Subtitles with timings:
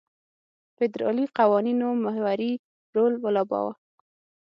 [0.75, 2.53] فدرالي قوانینو محوري
[2.95, 3.73] رول ولوباوه.